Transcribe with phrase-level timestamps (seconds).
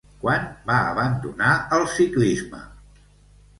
[0.21, 2.65] Quan va abandonar el ciclisme?